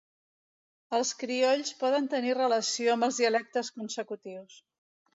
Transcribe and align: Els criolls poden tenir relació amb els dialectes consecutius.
Els 0.99 1.11
criolls 1.25 1.75
poden 1.83 2.09
tenir 2.15 2.35
relació 2.41 2.97
amb 2.97 3.11
els 3.11 3.23
dialectes 3.23 3.73
consecutius. 3.81 4.63